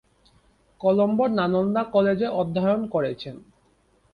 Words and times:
কলম্বোর 0.81 1.29
নালন্দা 1.31 1.81
কলেজে 1.93 2.27
অধ্যয়ন 2.31 2.81
করেছেন। 2.87 3.35